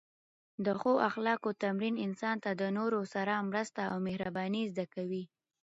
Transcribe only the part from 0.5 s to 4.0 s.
د ښو اخلاقو تمرین انسان ته د نورو سره مرسته او